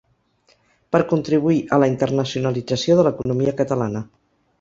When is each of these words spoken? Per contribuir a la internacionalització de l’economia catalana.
Per 0.95 1.01
contribuir 1.11 1.59
a 1.77 1.79
la 1.83 1.89
internacionalització 1.91 2.97
de 3.01 3.05
l’economia 3.09 3.55
catalana. 3.61 4.03